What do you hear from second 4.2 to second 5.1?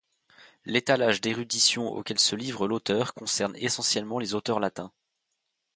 auteurs latins.